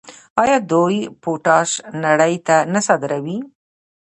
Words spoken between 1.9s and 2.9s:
نړۍ ته نه